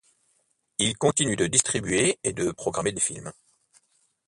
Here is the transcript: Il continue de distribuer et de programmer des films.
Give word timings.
Il 0.79 0.97
continue 0.97 1.35
de 1.35 1.45
distribuer 1.45 2.17
et 2.23 2.33
de 2.33 2.49
programmer 2.49 2.91
des 2.91 2.99
films. 2.99 3.31